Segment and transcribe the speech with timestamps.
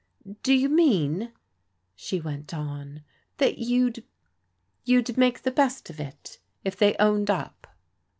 [0.41, 1.31] "Do you mean,"
[1.95, 4.03] she went on, *' that you'd—
[4.87, 7.67] ^you'd make the best of it, if they owned up